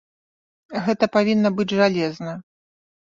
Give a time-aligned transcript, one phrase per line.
[0.87, 2.33] Гэта павінна быць жалезна.